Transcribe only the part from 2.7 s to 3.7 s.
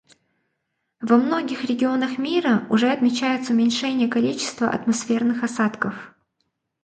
уже отмечается